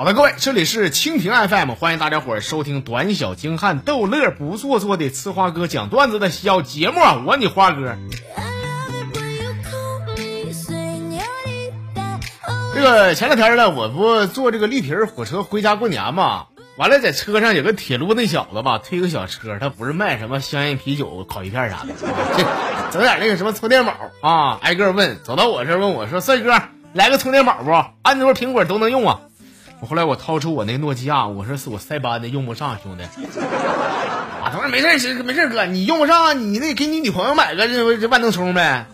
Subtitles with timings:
[0.00, 7.22] 好的，各位，这里是蜻蜓 FM，欢迎大家伙儿收听短小精悍、逗乐不做作的呲花哥讲段子的小节目啊！
[7.26, 7.94] 我你花哥。
[12.74, 16.46] 这个前两天呢，我不坐这个绿皮火车回家过年嘛，
[16.78, 21.92] 完了在车上有个铁路那小子吧，推个小车，他不是卖什么香烟、啤酒、烤鱼片啥的，
[22.38, 22.44] 这
[22.90, 26.58] 整点那个什么充电宝啊，挨个问，走到我这问我说：“帅哥，
[26.94, 27.70] 来个充电宝不？
[28.00, 29.20] 安卓、苹果都能用啊。”
[29.80, 33.04] 我后来我掏出我那诺基亚，我说是我塞班的，用不上，兄弟。
[33.04, 38.86] 啊，他说没事，没事哥，你用不上，你那给你女朋友买个这这万能充呗。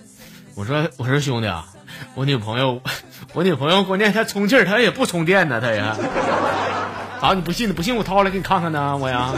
[0.54, 1.66] 我说我说兄弟啊，
[2.14, 2.80] 我女朋友。
[3.32, 5.82] 我女朋友关键她充气儿，她也不充电呢，她也。
[7.20, 7.72] 咋你不信？
[7.74, 9.30] 不信我掏出来给你看看呢，我呀。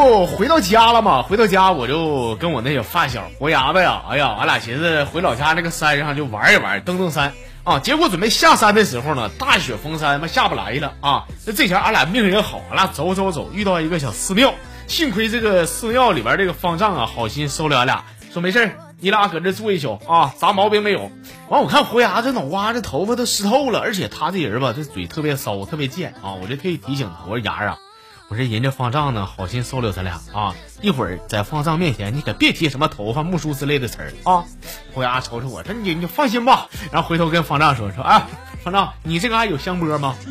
[0.00, 1.20] 不回到家了嘛？
[1.20, 7.78] 回到家我就跟我那小发小活牙子呀，哎呀，俺俩寻思回老家那个山上就玩一玩，登登山啊。
[7.80, 11.26] 结果准备下山的时候呢，大雪封山，妈下不来了啊。
[11.46, 14.54] 那这前俺俩命也好，俺俩走走走，遇到一个小寺庙。
[14.86, 21.10] 幸亏这个寺庙里边这个方丈啊，好心收留俺俩，说没事你俩搁这住一宿啊，啥毛病没有。
[21.50, 26.32] 完，我看胡牙这脑瓜这头发都湿透了，而且他这人吧，这嘴特别骚，特别贱啊。
[26.40, 27.76] 我就特意提醒他，我说牙啊，
[28.30, 34.44] 我说人家方丈呢，好心收留咱俩啊，一会儿在方丈面前你可别提什么头发、木梳之类的词儿啊。
[34.94, 36.68] 虎牙瞅瞅我，说你你放心吧。
[36.92, 38.28] 然后回头跟方丈说说啊，
[38.62, 40.14] 方丈，你这个还有香波吗？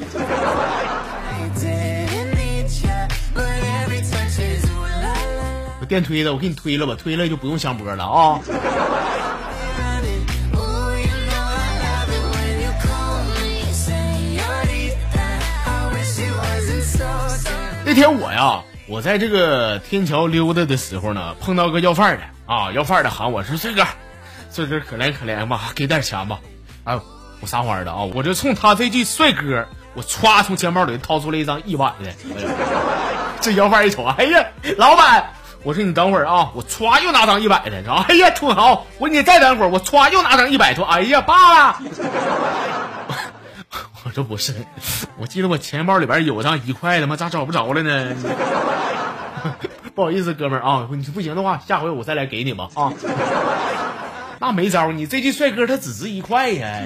[5.90, 8.40] 电推的，我给你推了吧，推了就不用香波了啊。
[17.90, 23.84] 那天我呀，我在这个天桥溜达的时候呢，碰到个要饭的啊，要饭的喊我说：“帅哥，
[24.52, 26.40] 帅哥可怜可怜吧，给点钱吧。”
[26.86, 27.00] 哎，
[27.42, 32.14] 我撒欢的啊，我就冲他这句帅哥，我歘从钱包里掏出了一张一百的。
[33.42, 34.46] 这要饭一瞅，哎呀，
[34.78, 35.32] 老板。
[35.64, 41.82] 我说你等会儿啊，我歘又拿张一百的，说哎呀土豪，我说你再等会儿，我歘又拿张一百，说哎呀爸爸，
[44.10, 44.56] 我说不是，
[45.18, 47.16] 我记得我钱包里边有张一块的吗？
[47.16, 48.16] 咋找不着了呢？
[49.94, 52.92] 不好意思，哥们儿啊，你不行的话，下回我再来给你吧啊。
[54.42, 56.82] 那没招，你这句帅哥他只值一块呀。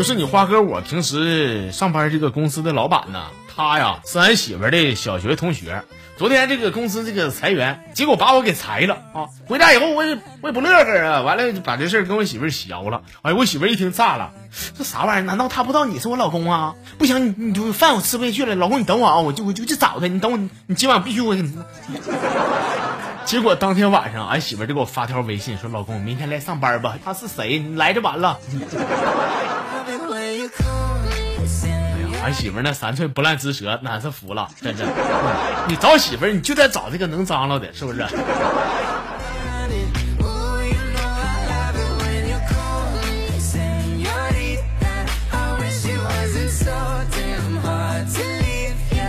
[0.00, 5.82] 就是你花哥，我平时上班这个公司的老板呢，他呀是俺媳妇的小学同学。
[6.16, 9.28] 昨天这个公司这个裁员，结果把我给裁了啊！
[9.46, 13.02] 回家以后我也我也不乐呵啊，完了把这事儿跟我媳妇儿了。
[13.20, 14.30] 哎，我媳妇儿一听炸了，
[14.74, 15.22] 这啥玩意儿？
[15.26, 16.76] 难道他不知道你是我老公啊？
[16.96, 21.36] 不行，你你就饭我吃不下去了，老公你等我啊，我就我就去找他，你等我，你今晚必须我。
[23.26, 27.58] 结果当天晚上，俺媳妇儿就给我发条微信说：“老公，明天来上班吧。”他是谁？
[27.58, 28.38] 你来就完了。
[32.22, 34.84] 俺媳妇那三寸不烂之舌，俺是服了，真是。
[35.66, 38.06] 你找媳妇你就得找这个能张罗的，是不是？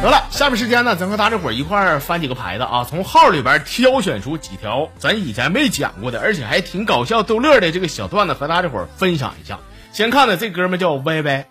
[0.01, 9.59] 得了，下面时间呢，咱和大家伙一块儿翻几个牌子啊，从号里边挑选出几条咱以前没讲过的，而且还挺搞笑逗乐的这个小段子，和大家伙分享一下。
[9.91, 11.47] 先看的这哥们叫歪歪。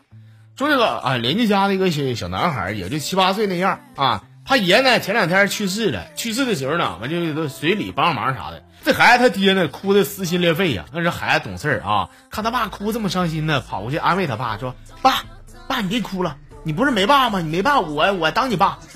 [0.56, 8.62] 说这个啊，邻居家的一个小小男孩也就七八岁那样啊，他爷呢前两天去世了，去世的时候呢，完就都随礼帮忙啥的。
[8.84, 15.22] 这孩子他爹呢哭的撕心裂肺呀，那是孩子懂事啊，看他爸哭这么伤心呢，跑过去安慰他爸说：“爸，
[15.66, 17.40] 爸你别哭了，你不是没爸吗？
[17.40, 18.78] 你没爸，我我当你爸。”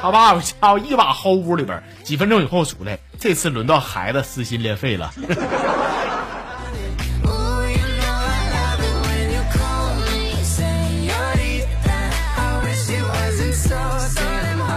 [0.00, 5.12] 他爸家伙一把薅屋里边，几分钟以后出来，这次轮到孩子撕心裂肺了。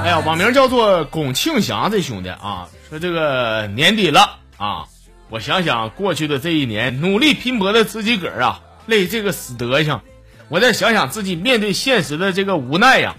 [0.04, 4.88] 哎呀，网名叫做龚庆祥这兄弟啊，说这个年底了啊，
[5.30, 10.02] 我想想过去的这一年努力拼搏的自己个儿啊，累这个死德行，
[10.50, 13.16] 我再想想自己面对现实的这个无奈呀，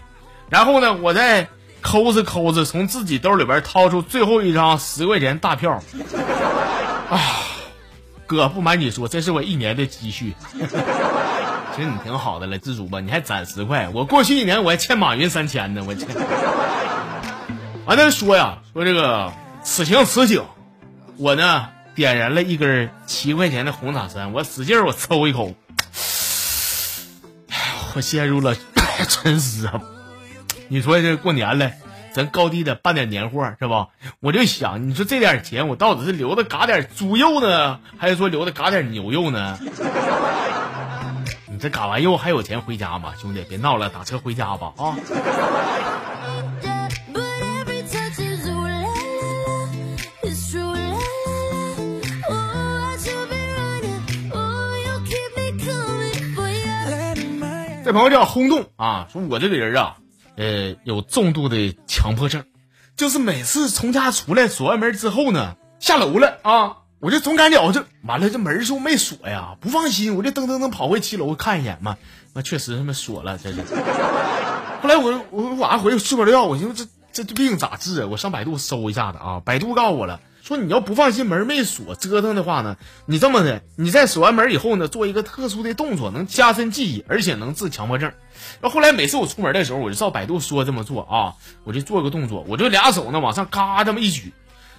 [0.51, 1.47] 然后呢，我再
[1.81, 5.81] 抠着抠着从自己兜里边掏出最后一张十块钱大票，
[7.09, 7.21] 啊，
[8.27, 10.35] 哥不瞒你说，这是我一年的积蓄。
[11.75, 16.07] 其实你挺好的了，知足吧，你还攒十块，我过去一年我还欠马云三千呢，我欠。
[17.87, 19.33] 完了说呀，说这个
[19.65, 20.45] 此情此景，
[21.17, 25.55] 我呢点燃了一根七块钱的红塔山，我使劲我抽一口，
[27.95, 28.55] 我陷入了
[29.09, 29.81] 沉思啊！
[30.69, 31.73] 你说这过年了，
[32.13, 33.89] 咱高低得办点年货是吧？
[34.21, 39.59] 我就想，你说这点钱我到底是留着嘎点猪肉呢，还是说留着嘎点牛肉呢？
[41.63, 43.15] 这嘎完又还有钱回家吗？
[43.17, 44.97] 兄弟，别闹了，打车回家吧啊！
[57.85, 59.99] 这朋友叫轰动啊，说我这个人啊，
[60.35, 62.45] 呃，有重度的强迫症，
[62.97, 69.57] 就是每次从家出来锁完门之后呢，下楼了啊，我就总感觉我这完了，这门是不是没锁呀？
[69.61, 71.97] 不放心，我就噔噔噔跑回七楼看一眼嘛，
[72.33, 73.65] 那确实他妈锁了，真的。
[74.81, 78.07] 后来我我晚上回去吃不着药，我寻思这这病咋治啊？
[78.09, 80.21] 我上百度搜一下子啊，百度告诉我了。
[80.43, 82.77] 说你要不放心门没锁折腾的话呢，
[83.07, 88.13] 你这么的，你在锁完门以后呢，做一个特殊的动作，能加深记忆，而且能治强迫症。
[88.61, 91.35] 然后后来每次我出门的时候，我就照百度说这么做啊，
[91.65, 94.33] 我就做个动作，我就俩手呢往上嘎这么一举。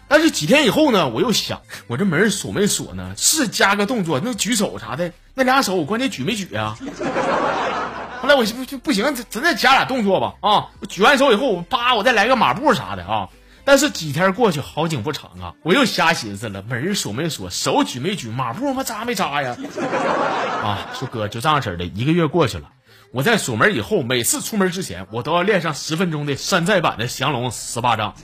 [0.07, 3.13] 但是几天以后呢，我又想，我这门锁没锁呢？
[3.17, 6.77] 是加个动作，那举手啥的，那俩手我关键举没举啊？
[8.21, 10.69] 后来我不不不行，咱再加俩动作吧啊！
[10.79, 13.27] 我举完手以后，我叭，我再来个马步啥的啊。
[13.65, 15.53] 但是几天过去，好景不长啊！
[15.63, 19.57] 我又瞎寻思了，门锁没锁，手举没举，马步他妈扎没扎呀？
[20.63, 22.69] 啊，说哥就这样式的，一个月过去了，
[23.11, 28.13] 我在锁门以后，每次出门之前，我都要练上十分钟的山寨版的降龙十八掌。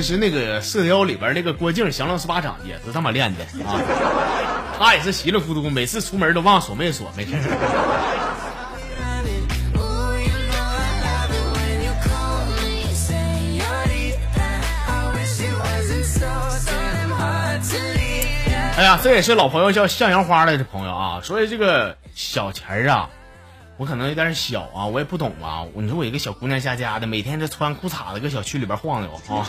[0.00, 3.78] 其实那个射雕里边那个郭靖降龙十八掌也是这么练的啊。
[4.78, 7.32] 他也是稀里糊涂，每次出门都忘锁没锁，没事。
[18.78, 23.10] 哎呀，这也是老朋友叫向阳花的朋友啊，所以这个小钱儿啊。
[23.80, 25.64] 我可能有点小啊，我也不懂啊。
[25.74, 29.46] 你说我一个小姑娘家家的，每天这穿裤衩子搁小区里边晃悠啊。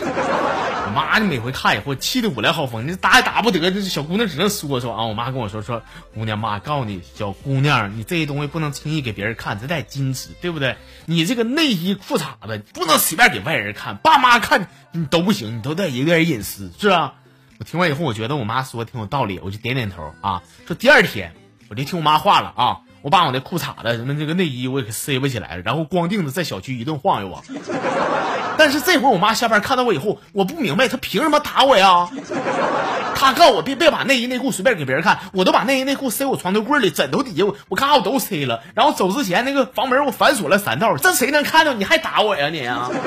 [0.86, 5.04] 我妈就每回看以后气得五来号风，你打也打不得，这小姑娘只能说说啊。
[5.04, 5.82] 我妈跟我说说，
[6.14, 10.78] 姑娘妈告诉你，小姑娘你这些东西不能轻易给别人看，这得矜持，对不对？
[11.04, 17.16] 你这个内衣裤衩子不能随便给外人看，爸妈看你都不行，你都得有点隐私，是吧？
[17.58, 20.42] 我听完以后，我觉得我妈说的挺有道理，我就点点头啊。
[20.66, 21.34] 说第二天
[21.68, 22.80] 我就听我妈话了啊。
[23.02, 27.42] 我把我那裤衩子什么这个内衣我也给塞不起来了，然后光腚子在小区一顿晃悠啊。
[28.56, 32.08] 但是这会儿我妈下班看到我以后，我不明白她凭什么打我呀？
[33.14, 38.62] 她告诉我别别把内衣内裤随便给别人看，我都把内衣内裤塞我床头柜里、枕头底下，我我咔我都塞了。
[38.74, 41.72] 然后走之前那个房门我反锁了三道，这谁能看到？
[41.72, 42.90] 你还打我呀你啊？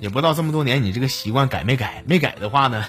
[0.00, 2.04] 也不知道这么多年你这个习惯改没改？
[2.06, 2.84] 没改的话呢？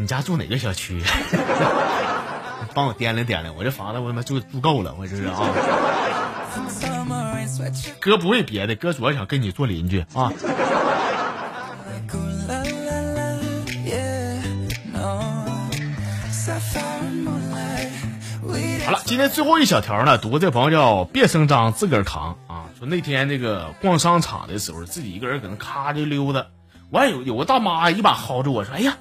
[0.00, 1.02] 你家住哪个小区？
[2.72, 5.40] 帮我掂量掂量，我这房子我他妈住住够了，我这是啊。
[7.98, 10.30] 哥不为别的，哥主要想跟你做邻居啊。
[18.84, 22.66] 好了，今天最后一小条呢，读个这朋友叫别声张，自个儿扛啊。
[22.78, 26.46] 说那天那个逛商场的时候，自己一个人搁那咔就溜达，
[26.90, 28.96] 完有有个大妈一把薅着我说：“哎呀，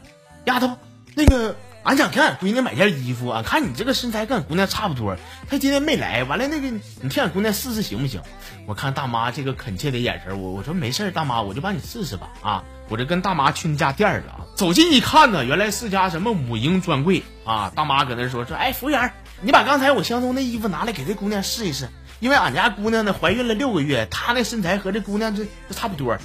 [0.45, 0.71] 丫头。”
[1.17, 5.17] 那个，俺想给俺闺女买件衣服，俺看你这个身材跟俺姑娘差不多，
[5.49, 6.67] 她今天没来，完了那个
[7.01, 8.21] 你替俺姑娘试试行不行？
[8.67, 12.63] 我看大妈这个恳切的眼神，我我说没事大妈，我就帮你试试吧啊！
[12.89, 17.71] 我这跟大妈去那家店了，走近一看呢，原来是家什么母婴专柜啊！
[17.75, 26.15] 大妈搁那说说，哎，服务员，你把刚才我相中那衣服拿来给这姑娘试一试，因为俺家姑娘呢怀孕了六个月，她那身材和这姑娘这这差不多。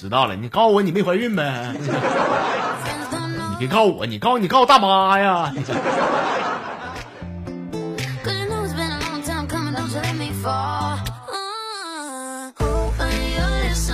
[0.00, 1.74] 知道了，你告诉我你没怀孕呗？
[1.76, 5.52] 你别告诉我，你告诉你告诉大妈呀！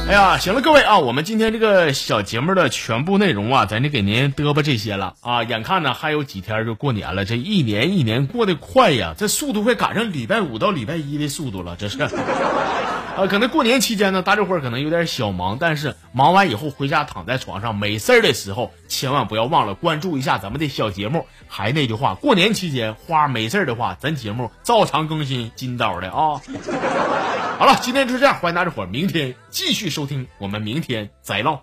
[0.06, 5.42] 哎呀，行了，各位啊，我们今天这个小节目的全部内容啊，咱就给您嘚吧这些了啊。
[5.42, 11.98] 眼看呢还有几天就过年了，这一年一年过得快呀，这速度快赶上礼拜五到礼拜一的速度了，这是。
[13.16, 21.25] 啊，可能过年期间呢，大家伙可能有点小忙，但是忙完以后回家躺在床上没事儿的时候，千万不要忘了关注一下咱们的小节目。
[21.49, 26.40] 还那句话，过年期间花没事儿的话，咱节目照常更新，金刀的啊。
[27.58, 31.62] 好了，今天就这样，欢迎大家伙明天继续收听，我们明天再唠。